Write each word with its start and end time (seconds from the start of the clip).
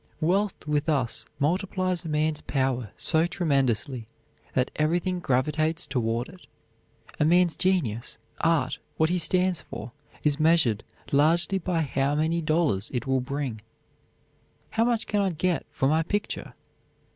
Wealth 0.19 0.67
with 0.67 0.89
us 0.89 1.25
multiplies 1.37 2.03
a 2.05 2.09
man's 2.09 2.41
power 2.41 2.89
so 2.97 3.27
tremendously 3.27 4.07
that 4.55 4.71
everything 4.77 5.19
gravitates 5.19 5.85
toward 5.85 6.27
it. 6.27 6.47
A 7.19 7.23
man's 7.23 7.55
genius, 7.55 8.17
art, 8.39 8.79
what 8.97 9.11
he 9.11 9.19
stands 9.19 9.61
for, 9.61 9.91
is 10.23 10.39
measured 10.39 10.83
largely 11.11 11.59
by 11.59 11.81
how 11.83 12.15
many 12.15 12.41
dollars 12.41 12.89
it 12.95 13.05
will 13.05 13.21
bring. 13.21 13.61
"How 14.71 14.85
much 14.85 15.05
can 15.05 15.21
I 15.21 15.29
get 15.29 15.67
for 15.69 15.87
my 15.87 16.01
picture?" 16.01 16.55